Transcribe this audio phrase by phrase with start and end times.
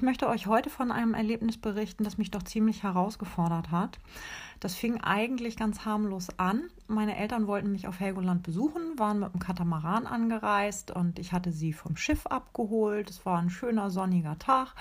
[0.00, 3.98] Ich möchte euch heute von einem Erlebnis berichten, das mich doch ziemlich herausgefordert hat.
[4.58, 6.70] Das fing eigentlich ganz harmlos an.
[6.88, 11.52] Meine Eltern wollten mich auf Helgoland besuchen, waren mit dem Katamaran angereist und ich hatte
[11.52, 13.10] sie vom Schiff abgeholt.
[13.10, 14.74] Es war ein schöner sonniger Tag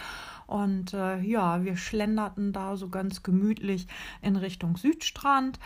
[0.48, 3.88] und äh, ja, wir schlenderten da so ganz gemütlich
[4.22, 5.60] in Richtung Südstrand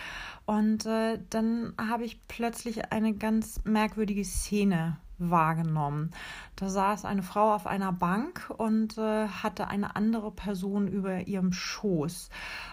[0.48, 6.12] und äh, dann habe ich plötzlich eine ganz merkwürdige Szene wahrgenommen.
[6.56, 11.52] Da saß eine Frau auf einer Bank und äh, hatte eine andere Person über ihrem
[11.52, 12.30] Schoß.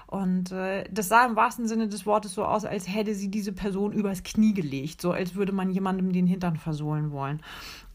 [0.07, 3.53] Und äh, das sah im wahrsten Sinne des Wortes so aus, als hätte sie diese
[3.53, 7.41] Person übers Knie gelegt, so als würde man jemandem den Hintern versohlen wollen.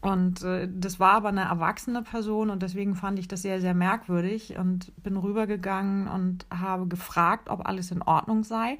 [0.00, 3.74] Und äh, das war aber eine erwachsene Person und deswegen fand ich das sehr, sehr
[3.74, 8.78] merkwürdig und bin rübergegangen und habe gefragt, ob alles in Ordnung sei.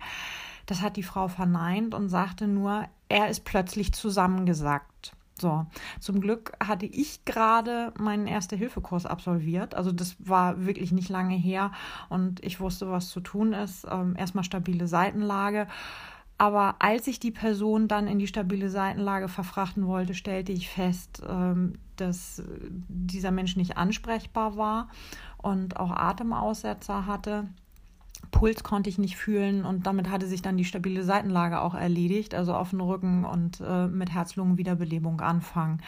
[0.67, 5.16] Das hat die Frau verneint und sagte nur, er ist plötzlich zusammengesackt.
[5.39, 5.67] So,
[6.01, 9.75] zum Glück hatte ich gerade meinen Erste-Hilfe-Kurs absolviert.
[9.75, 11.73] Also das war wirklich nicht lange her
[12.09, 13.87] und ich wusste, was zu tun ist.
[13.91, 15.67] Ähm, erstmal stabile Seitenlage.
[16.39, 21.23] Aber als ich die Person dann in die stabile Seitenlage verfrachten wollte, stellte ich fest,
[21.27, 22.43] ähm, dass
[22.89, 24.89] dieser Mensch nicht ansprechbar war
[25.39, 27.49] und auch Atemaussetzer hatte.
[28.31, 32.35] Puls konnte ich nicht fühlen und damit hatte sich dann die stabile Seitenlage auch erledigt,
[32.35, 35.83] also den Rücken und äh, mit Herz-Lungen-Wiederbelebung anfangen.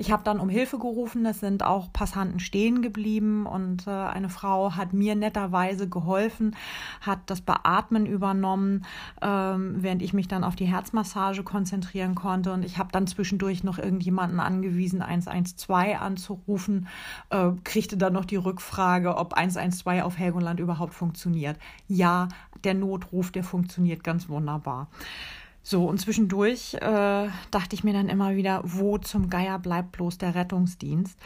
[0.00, 4.30] Ich habe dann um Hilfe gerufen, es sind auch Passanten stehen geblieben und äh, eine
[4.30, 6.56] Frau hat mir netterweise geholfen,
[7.02, 8.86] hat das Beatmen übernommen,
[9.20, 13.62] ähm, während ich mich dann auf die Herzmassage konzentrieren konnte und ich habe dann zwischendurch
[13.62, 16.88] noch irgendjemanden angewiesen, 112 anzurufen,
[17.28, 21.58] äh, kriegte dann noch die Rückfrage, ob 112 auf Helgoland überhaupt funktioniert.
[21.88, 22.28] Ja,
[22.64, 24.88] der Notruf, der funktioniert ganz wunderbar.
[25.62, 30.18] So, und zwischendurch äh, dachte ich mir dann immer wieder, wo zum Geier bleibt bloß
[30.18, 31.18] der Rettungsdienst?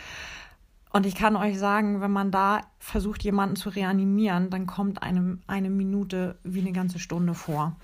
[0.92, 5.40] Und ich kann euch sagen, wenn man da versucht, jemanden zu reanimieren, dann kommt einem
[5.46, 7.76] eine Minute wie eine ganze Stunde vor.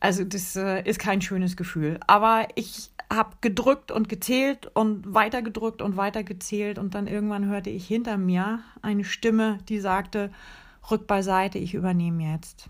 [0.00, 2.00] Also das äh, ist kein schönes Gefühl.
[2.06, 7.46] Aber ich habe gedrückt und gezählt und weiter gedrückt und weiter gezählt und dann irgendwann
[7.46, 10.30] hörte ich hinter mir eine Stimme, die sagte,
[10.90, 12.68] rück beiseite, ich übernehme jetzt.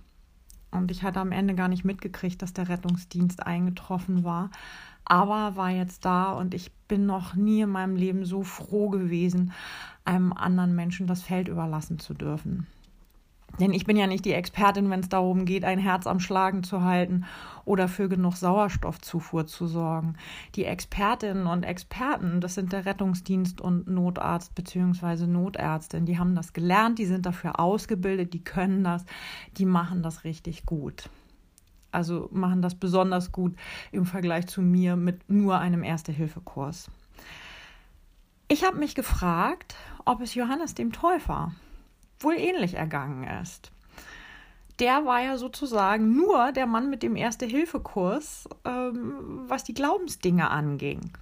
[0.74, 4.50] Und ich hatte am Ende gar nicht mitgekriegt, dass der Rettungsdienst eingetroffen war.
[5.04, 9.52] Aber war jetzt da und ich bin noch nie in meinem Leben so froh gewesen,
[10.04, 12.66] einem anderen Menschen das Feld überlassen zu dürfen.
[13.60, 16.64] Denn ich bin ja nicht die Expertin, wenn es darum geht, ein Herz am Schlagen
[16.64, 17.24] zu halten
[17.64, 20.16] oder für genug Sauerstoffzufuhr zu sorgen.
[20.56, 25.26] Die Expertinnen und Experten, das sind der Rettungsdienst und Notarzt bzw.
[25.26, 29.04] Notärztin, die haben das gelernt, die sind dafür ausgebildet, die können das,
[29.56, 31.08] die machen das richtig gut.
[31.92, 33.54] Also machen das besonders gut
[33.92, 36.90] im Vergleich zu mir mit nur einem Erste-Hilfe-Kurs.
[38.48, 41.52] Ich habe mich gefragt, ob es Johannes dem Täufer
[42.20, 43.72] wohl ähnlich ergangen ist.
[44.80, 51.12] Der war ja sozusagen nur der Mann mit dem Erste-Hilfe-Kurs, ähm, was die Glaubensdinge anging.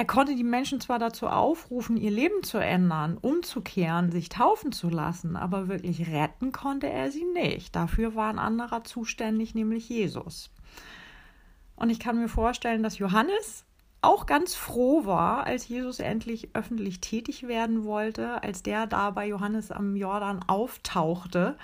[0.00, 4.88] Er konnte die Menschen zwar dazu aufrufen, ihr Leben zu ändern, umzukehren, sich taufen zu
[4.88, 7.76] lassen, aber wirklich retten konnte er sie nicht.
[7.76, 10.50] Dafür war ein anderer zuständig, nämlich Jesus.
[11.76, 13.66] Und ich kann mir vorstellen, dass Johannes
[14.02, 19.26] auch ganz froh war, als Jesus endlich öffentlich tätig werden wollte, als der da bei
[19.26, 21.56] Johannes am Jordan auftauchte,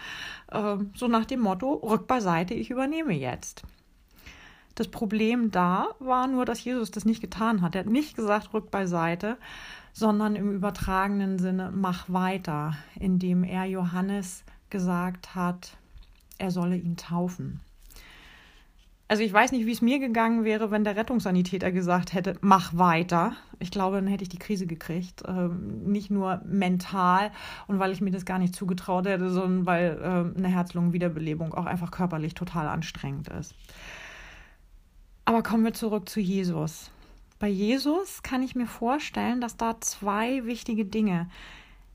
[0.50, 3.62] äh, so nach dem Motto, rück beiseite, ich übernehme jetzt.
[4.74, 7.74] Das Problem da war nur, dass Jesus das nicht getan hat.
[7.74, 9.38] Er hat nicht gesagt, rück beiseite,
[9.94, 15.78] sondern im übertragenen Sinne, mach weiter, indem er Johannes gesagt hat,
[16.36, 17.62] er solle ihn taufen.
[19.08, 22.76] Also ich weiß nicht, wie es mir gegangen wäre, wenn der Rettungssanitäter gesagt hätte, mach
[22.76, 23.34] weiter.
[23.60, 25.22] Ich glaube, dann hätte ich die Krise gekriegt.
[25.28, 27.30] Ähm, nicht nur mental
[27.68, 31.66] und weil ich mir das gar nicht zugetraut hätte, sondern weil äh, eine Herz-Lungen-Wiederbelebung auch
[31.66, 33.54] einfach körperlich total anstrengend ist.
[35.24, 36.90] Aber kommen wir zurück zu Jesus.
[37.38, 41.28] Bei Jesus kann ich mir vorstellen, dass da zwei wichtige Dinge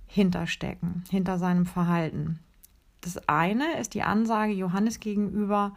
[0.07, 2.39] hinterstecken, hinter seinem Verhalten.
[3.01, 5.74] Das eine ist die Ansage Johannes gegenüber,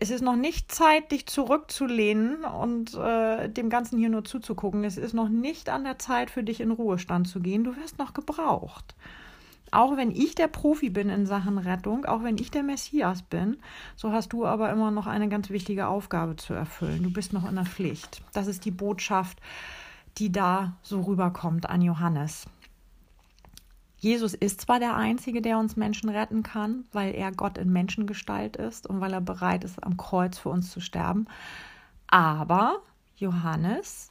[0.00, 4.84] es ist noch nicht Zeit, dich zurückzulehnen und äh, dem Ganzen hier nur zuzugucken.
[4.84, 7.64] Es ist noch nicht an der Zeit für dich in Ruhestand zu gehen.
[7.64, 8.94] Du wirst noch gebraucht.
[9.70, 13.56] Auch wenn ich der Profi bin in Sachen Rettung, auch wenn ich der Messias bin,
[13.96, 17.02] so hast du aber immer noch eine ganz wichtige Aufgabe zu erfüllen.
[17.02, 18.22] Du bist noch in der Pflicht.
[18.34, 19.40] Das ist die Botschaft,
[20.18, 22.46] die da so rüberkommt an Johannes.
[24.02, 28.56] Jesus ist zwar der Einzige, der uns Menschen retten kann, weil er Gott in Menschengestalt
[28.56, 31.28] ist und weil er bereit ist, am Kreuz für uns zu sterben.
[32.08, 32.82] Aber
[33.14, 34.10] Johannes,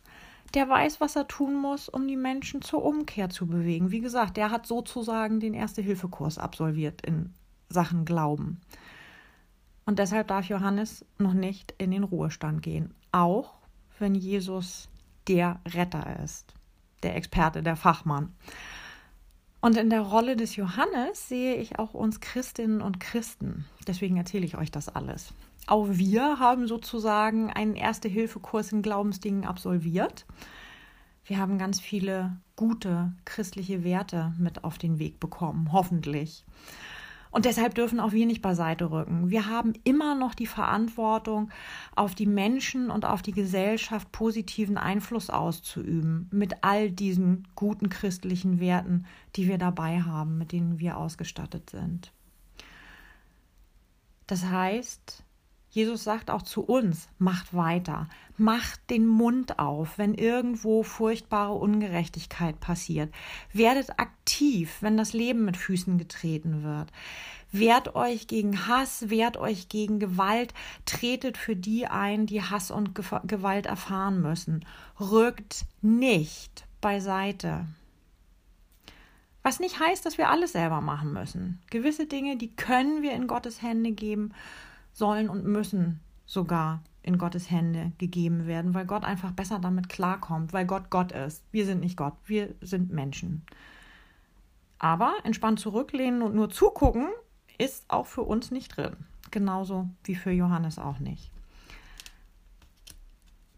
[0.53, 3.91] der weiß, was er tun muss, um die Menschen zur Umkehr zu bewegen.
[3.91, 7.33] Wie gesagt, der hat sozusagen den Erste-Hilfe-Kurs absolviert in
[7.67, 8.61] Sachen Glauben.
[9.85, 13.55] Und deshalb darf Johannes noch nicht in den Ruhestand gehen, auch
[13.99, 14.87] wenn Jesus
[15.27, 16.53] der Retter ist,
[17.03, 18.33] der Experte, der Fachmann.
[19.61, 23.65] Und in der Rolle des Johannes sehe ich auch uns Christinnen und Christen.
[23.87, 25.33] Deswegen erzähle ich euch das alles.
[25.67, 30.25] Auch wir haben sozusagen einen Erste-Hilfe-Kurs in Glaubensdingen absolviert.
[31.25, 36.43] Wir haben ganz viele gute christliche Werte mit auf den Weg bekommen, hoffentlich.
[37.31, 39.29] Und deshalb dürfen auch wir nicht beiseite rücken.
[39.29, 41.49] Wir haben immer noch die Verantwortung,
[41.95, 48.59] auf die Menschen und auf die Gesellschaft positiven Einfluss auszuüben, mit all diesen guten christlichen
[48.59, 49.05] Werten,
[49.37, 52.11] die wir dabei haben, mit denen wir ausgestattet sind.
[54.27, 55.23] Das heißt,
[55.71, 62.59] Jesus sagt auch zu uns, macht weiter, macht den Mund auf, wenn irgendwo furchtbare Ungerechtigkeit
[62.59, 63.13] passiert.
[63.53, 66.91] Werdet aktiv, wenn das Leben mit Füßen getreten wird.
[67.53, 70.53] Wehrt euch gegen Hass, wehrt euch gegen Gewalt,
[70.85, 74.65] tretet für die ein, die Hass und Gewalt erfahren müssen.
[74.99, 77.65] Rückt nicht beiseite.
[79.41, 81.61] Was nicht heißt, dass wir alles selber machen müssen.
[81.69, 84.33] Gewisse Dinge, die können wir in Gottes Hände geben
[84.93, 90.53] sollen und müssen sogar in Gottes Hände gegeben werden, weil Gott einfach besser damit klarkommt,
[90.53, 91.43] weil Gott Gott ist.
[91.51, 93.43] Wir sind nicht Gott, wir sind Menschen.
[94.77, 97.09] Aber entspannt zurücklehnen und nur zugucken
[97.57, 98.95] ist auch für uns nicht drin.
[99.31, 101.31] Genauso wie für Johannes auch nicht.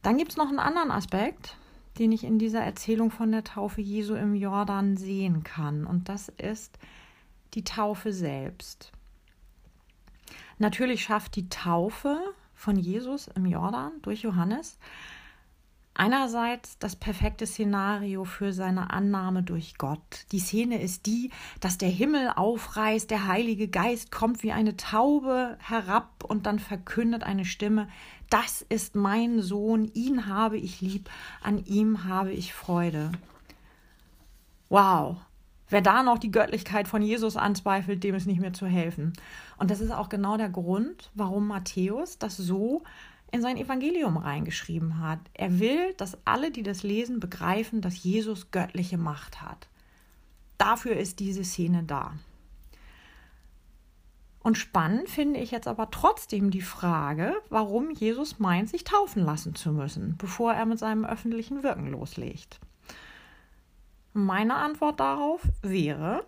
[0.01, 1.57] Dann gibt es noch einen anderen Aspekt,
[1.99, 5.85] den ich in dieser Erzählung von der Taufe Jesu im Jordan sehen kann.
[5.85, 6.77] Und das ist
[7.53, 8.91] die Taufe selbst.
[10.63, 12.17] Natürlich schafft die Taufe
[12.55, 14.77] von Jesus im Jordan durch Johannes
[15.93, 20.25] einerseits das perfekte Szenario für seine Annahme durch Gott.
[20.31, 25.57] Die Szene ist die, dass der Himmel aufreißt, der Heilige Geist kommt wie eine Taube
[25.59, 27.89] herab und dann verkündet eine Stimme,
[28.29, 31.09] das ist mein Sohn, ihn habe ich lieb,
[31.41, 33.11] an ihm habe ich Freude.
[34.69, 35.17] Wow,
[35.69, 39.13] Wer da noch die Göttlichkeit von Jesus anzweifelt, dem ist nicht mehr zu helfen.
[39.57, 42.83] Und das ist auch genau der Grund, warum Matthäus das so
[43.31, 45.19] in sein Evangelium reingeschrieben hat.
[45.33, 49.67] Er will, dass alle, die das lesen, begreifen, dass Jesus göttliche Macht hat.
[50.59, 52.13] Dafür ist diese Szene da.
[54.43, 59.55] Und spannend finde ich jetzt aber trotzdem die Frage, warum Jesus meint, sich taufen lassen
[59.55, 62.59] zu müssen, bevor er mit seinem öffentlichen Wirken loslegt.
[64.13, 66.23] Meine Antwort darauf wäre,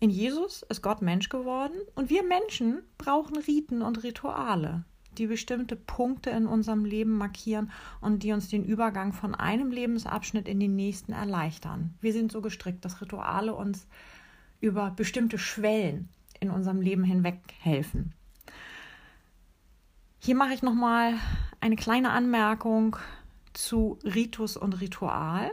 [0.00, 4.84] in Jesus ist Gott Mensch geworden und wir Menschen brauchen Riten und Rituale,
[5.18, 10.48] die bestimmte Punkte in unserem Leben markieren und die uns den Übergang von einem Lebensabschnitt
[10.48, 11.94] in den nächsten erleichtern.
[12.00, 13.86] Wir sind so gestrickt, dass Rituale uns
[14.60, 16.08] über bestimmte Schwellen
[16.40, 18.14] in unserem Leben hinweg helfen.
[20.20, 21.14] Hier mache ich noch mal
[21.60, 22.96] eine kleine Anmerkung
[23.52, 25.50] zu Ritus und Ritual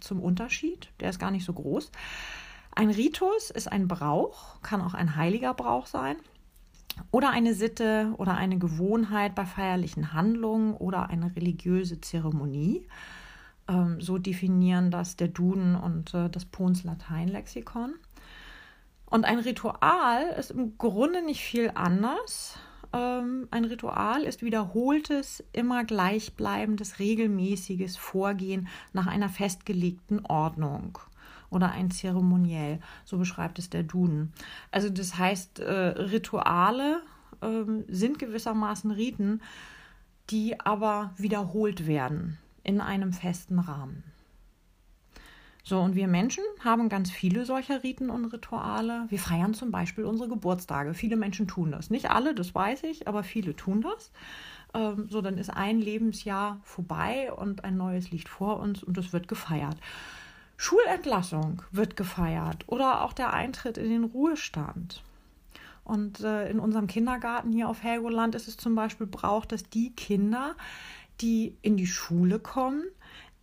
[0.00, 0.90] zum Unterschied.
[1.00, 1.90] Der ist gar nicht so groß.
[2.74, 6.16] Ein Ritus ist ein Brauch, kann auch ein heiliger Brauch sein.
[7.10, 12.86] Oder eine Sitte oder eine Gewohnheit bei feierlichen Handlungen oder eine religiöse Zeremonie.
[13.68, 17.94] Ähm, so definieren das der Duden und äh, das Pons Lateinlexikon.
[19.06, 22.58] Und ein Ritual ist im Grunde nicht viel anders
[22.92, 30.98] ähm, ein Ritual ist wiederholtes, immer gleichbleibendes, regelmäßiges Vorgehen nach einer festgelegten Ordnung
[31.50, 32.80] oder ein Zeremoniell.
[33.04, 34.32] So beschreibt es der Duden.
[34.70, 37.02] Also das heißt, äh, Rituale
[37.40, 39.42] äh, sind gewissermaßen Riten,
[40.30, 44.04] die aber wiederholt werden in einem festen Rahmen.
[45.68, 49.04] So, und wir Menschen haben ganz viele solcher Riten und Rituale.
[49.10, 50.94] Wir feiern zum Beispiel unsere Geburtstage.
[50.94, 51.90] Viele Menschen tun das.
[51.90, 54.10] Nicht alle, das weiß ich, aber viele tun das.
[54.72, 59.12] Ähm, so, dann ist ein Lebensjahr vorbei und ein neues liegt vor uns und es
[59.12, 59.76] wird gefeiert.
[60.56, 65.02] Schulentlassung wird gefeiert oder auch der Eintritt in den Ruhestand.
[65.84, 69.90] Und äh, in unserem Kindergarten hier auf Helgoland ist es zum Beispiel Brauch, dass die
[69.90, 70.54] Kinder,
[71.20, 72.84] die in die Schule kommen,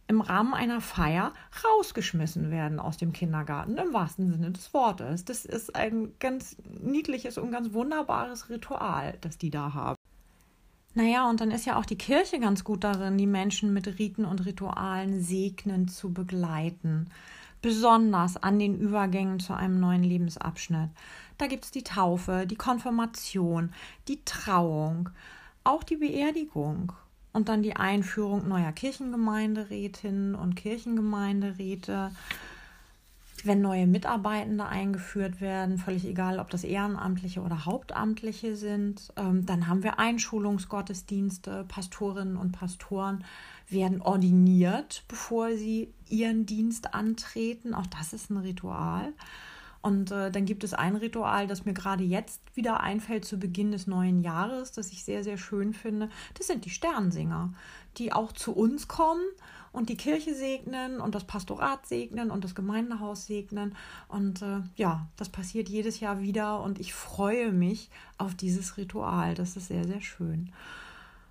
[0.07, 1.33] im Rahmen einer Feier
[1.63, 5.25] rausgeschmissen werden aus dem Kindergarten, im wahrsten Sinne des Wortes.
[5.25, 9.97] Das ist ein ganz niedliches und ganz wunderbares Ritual, das die da haben.
[10.93, 14.23] Naja, und dann ist ja auch die Kirche ganz gut darin, die Menschen mit Riten
[14.23, 17.09] und Ritualen segnend zu begleiten.
[17.61, 20.89] Besonders an den Übergängen zu einem neuen Lebensabschnitt.
[21.37, 23.73] Da gibt es die Taufe, die Konfirmation,
[24.07, 25.09] die Trauung,
[25.65, 26.93] auch die Beerdigung
[27.35, 32.11] und dann die Einführung neuer Kirchengemeinderätinnen und Kirchengemeinderäte.
[33.43, 39.67] Wenn neue Mitarbeitende eingeführt werden, völlig egal, ob das Ehrenamtliche oder Hauptamtliche sind, ähm, dann
[39.67, 41.65] haben wir Einschulungsgottesdienste.
[41.67, 43.25] Pastorinnen und Pastoren
[43.69, 47.73] werden ordiniert, bevor sie ihren Dienst antreten.
[47.73, 49.11] Auch das ist ein Ritual.
[49.85, 53.71] Und äh, dann gibt es ein Ritual, das mir gerade jetzt wieder einfällt zu Beginn
[53.71, 56.09] des neuen Jahres, das ich sehr, sehr schön finde.
[56.33, 57.53] Das sind die Sternsinger,
[57.97, 59.21] die auch zu uns kommen
[59.71, 63.75] und die Kirche segnen und das Pastorat segnen und das Gemeindehaus segnen.
[64.07, 69.35] Und äh, ja, das passiert jedes Jahr wieder und ich freue mich auf dieses Ritual.
[69.35, 70.51] Das ist sehr, sehr schön.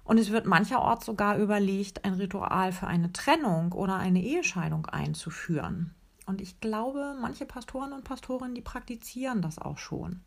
[0.04, 5.92] Und es wird mancherorts sogar überlegt, ein Ritual für eine Trennung oder eine Ehescheidung einzuführen.
[6.26, 10.20] Und ich glaube, manche Pastoren und Pastorinnen, die praktizieren das auch schon.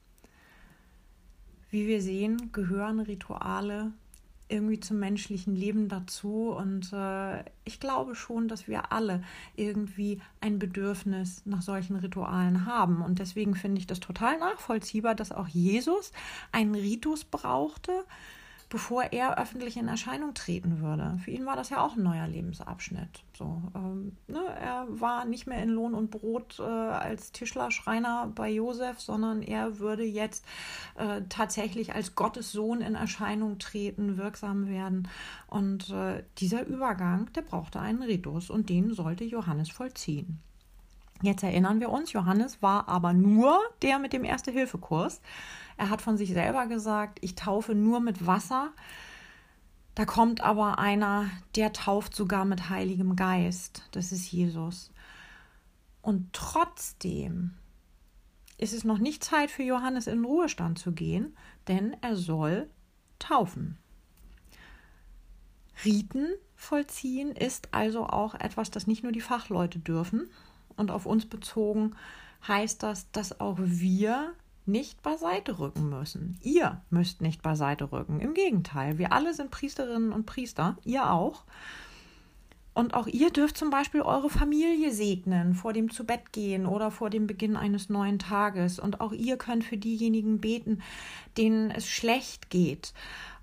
[1.70, 3.92] Wie wir sehen, gehören Rituale
[4.50, 6.50] irgendwie zum menschlichen Leben dazu.
[6.51, 9.24] Und äh, ich glaube schon, dass wir alle
[9.56, 13.01] irgendwie ein Bedürfnis nach solchen Ritualen haben.
[13.01, 16.12] Und deswegen finde ich das total nachvollziehbar, dass auch Jesus
[16.51, 18.06] einen Ritus brauchte,
[18.69, 21.17] bevor er öffentlich in Erscheinung treten würde.
[21.24, 23.24] Für ihn war das ja auch ein neuer Lebensabschnitt.
[23.38, 28.31] So, ähm, ne, er war nicht mehr in Lohn und Brot äh, als Tischler, Schreiner
[28.36, 30.45] bei Josef, sondern er würde jetzt
[30.95, 35.07] äh, tatsächlich als Gottes Sohn in Erscheinung treten, wirksam werden.
[35.47, 40.41] Und äh, dieser Übergang, der brauchte einen Ritus und den sollte Johannes vollziehen.
[41.21, 45.21] Jetzt erinnern wir uns, Johannes war aber nur der mit dem Erste-Hilfe-Kurs.
[45.77, 48.71] Er hat von sich selber gesagt, ich taufe nur mit Wasser.
[49.95, 53.88] Da kommt aber einer, der tauft sogar mit Heiligem Geist.
[53.91, 54.91] Das ist Jesus.
[56.01, 57.55] Und trotzdem
[58.57, 61.36] ist es noch nicht Zeit für Johannes in den Ruhestand zu gehen,
[61.67, 62.69] denn er soll
[63.19, 63.77] taufen.
[65.86, 70.29] Riten vollziehen ist also auch etwas, das nicht nur die Fachleute dürfen.
[70.77, 71.96] Und auf uns bezogen
[72.48, 74.34] heißt das, dass auch wir
[74.65, 76.38] nicht beiseite rücken müssen.
[76.41, 78.19] Ihr müsst nicht beiseite rücken.
[78.19, 81.43] Im Gegenteil, wir alle sind Priesterinnen und Priester, ihr auch.
[82.74, 87.25] Und auch ihr dürft zum Beispiel eure Familie segnen vor dem Zubettgehen oder vor dem
[87.25, 88.77] Beginn eines neuen Tages.
[88.77, 90.84] Und auch ihr könnt für diejenigen beten,
[91.38, 92.93] denen es schlecht geht.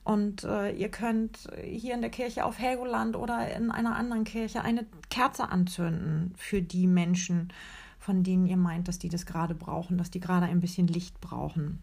[0.04, 4.60] Und äh, ihr könnt hier in der Kirche auf Helgoland oder in einer anderen Kirche
[4.60, 7.52] eine Kerze anzünden für die Menschen,
[7.98, 11.22] von denen ihr meint, dass die das gerade brauchen, dass die gerade ein bisschen Licht
[11.22, 11.82] brauchen.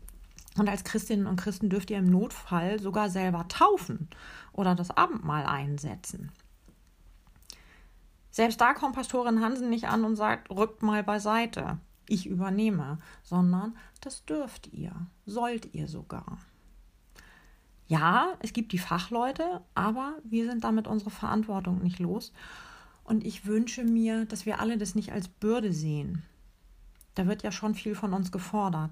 [0.55, 4.07] Und als Christinnen und Christen dürft ihr im Notfall sogar selber taufen
[4.53, 6.31] oder das Abendmahl einsetzen.
[8.29, 13.75] Selbst da kommt Pastorin Hansen nicht an und sagt, rückt mal beiseite, ich übernehme, sondern
[14.01, 14.93] das dürft ihr,
[15.25, 16.37] sollt ihr sogar.
[17.91, 22.31] Ja, es gibt die Fachleute, aber wir sind damit unsere Verantwortung nicht los.
[23.03, 26.23] Und ich wünsche mir, dass wir alle das nicht als Bürde sehen.
[27.15, 28.91] Da wird ja schon viel von uns gefordert.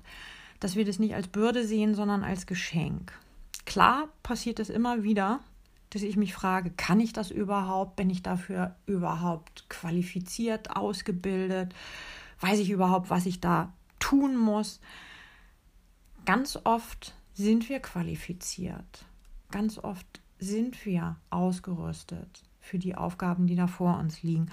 [0.60, 3.14] Dass wir das nicht als Bürde sehen, sondern als Geschenk.
[3.66, 5.40] Klar passiert es immer wieder,
[5.92, 7.96] dass ich mich frage, kann ich das überhaupt?
[7.96, 11.74] Bin ich dafür überhaupt qualifiziert, ausgebildet?
[12.42, 14.82] Weiß ich überhaupt, was ich da tun muss?
[16.26, 19.06] Ganz oft sind wir qualifiziert.
[19.50, 20.06] Ganz oft
[20.40, 24.52] sind wir ausgerüstet für die Aufgaben, die da vor uns liegen.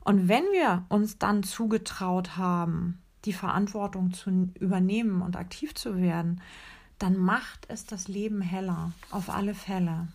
[0.00, 6.42] Und wenn wir uns dann zugetraut haben, die Verantwortung zu übernehmen und aktiv zu werden,
[6.98, 10.08] dann macht es das Leben heller, auf alle Fälle.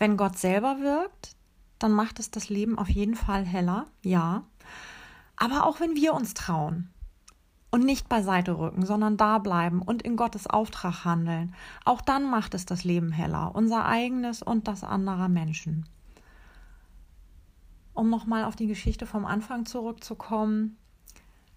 [0.00, 1.36] Wenn Gott selber wirkt,
[1.78, 4.42] dann macht es das Leben auf jeden Fall heller, ja.
[5.36, 6.90] Aber auch wenn wir uns trauen,
[7.70, 11.54] und nicht beiseite rücken, sondern da bleiben und in Gottes Auftrag handeln.
[11.84, 15.88] Auch dann macht es das Leben heller, unser eigenes und das anderer Menschen.
[17.94, 20.76] Um nochmal auf die Geschichte vom Anfang zurückzukommen,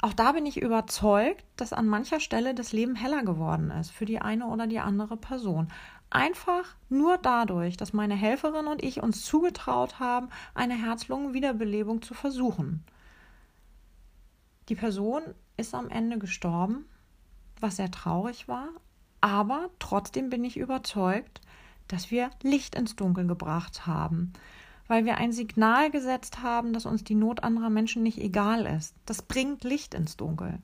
[0.02, 4.04] auch da bin ich überzeugt, dass an mancher Stelle das Leben heller geworden ist für
[4.04, 5.70] die eine oder die andere Person.
[6.10, 12.84] Einfach nur dadurch, dass meine Helferin und ich uns zugetraut haben, eine Herz-Lungen-Wiederbelebung zu versuchen.
[14.68, 15.24] Die Person
[15.58, 16.86] ist am Ende gestorben,
[17.60, 18.70] was sehr traurig war,
[19.22, 21.42] aber trotzdem bin ich überzeugt,
[21.88, 24.34] dass wir Licht ins Dunkel gebracht haben,
[24.88, 28.96] weil wir ein Signal gesetzt haben, dass uns die Not anderer Menschen nicht egal ist.
[29.06, 30.60] Das bringt Licht ins Dunkel.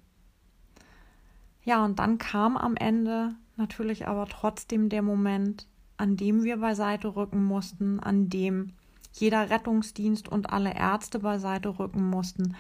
[1.64, 5.68] Ja, und dann kam am Ende natürlich aber trotzdem der Moment,
[5.98, 8.74] an dem wir beiseite rücken mussten, an dem
[9.14, 12.56] jeder Rettungsdienst und alle Ärzte beiseite rücken mussten,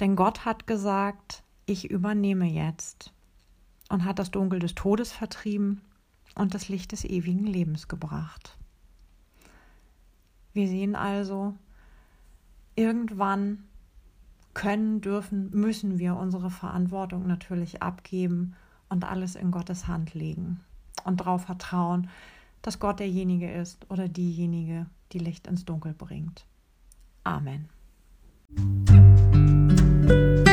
[0.00, 3.12] denn Gott hat gesagt, ich übernehme jetzt
[3.90, 5.82] und hat das Dunkel des Todes vertrieben
[6.34, 8.56] und das Licht des ewigen Lebens gebracht.
[10.52, 11.54] Wir sehen also,
[12.74, 13.64] irgendwann
[14.54, 18.56] können, dürfen, müssen wir unsere Verantwortung natürlich abgeben
[18.88, 20.60] und alles in Gottes Hand legen
[21.04, 22.08] und darauf vertrauen,
[22.62, 26.46] dass Gott derjenige ist oder diejenige, die Licht ins Dunkel bringt.
[27.22, 27.68] Amen.
[30.10, 30.49] Bye.